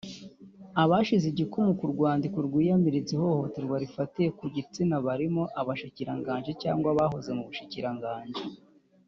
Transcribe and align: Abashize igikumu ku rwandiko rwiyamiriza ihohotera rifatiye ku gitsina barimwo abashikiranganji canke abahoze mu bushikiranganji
Abashize 0.83 1.25
igikumu 1.29 1.71
ku 1.79 1.85
rwandiko 1.93 2.37
rwiyamiriza 2.47 3.11
ihohotera 3.17 3.75
rifatiye 3.83 4.29
ku 4.37 4.45
gitsina 4.55 4.95
barimwo 5.05 5.43
abashikiranganji 5.59 6.51
canke 6.61 6.87
abahoze 6.93 7.29
mu 7.37 7.43
bushikiranganji 7.49 8.43